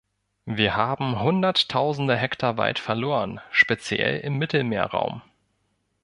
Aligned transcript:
Wir 0.47 0.75
haben 0.75 1.19
hunderttausende 1.21 2.17
Hektar 2.17 2.57
Wald 2.57 2.79
verloren, 2.79 3.39
speziell 3.51 4.19
im 4.21 4.39
Mittelmeerraum. 4.39 5.21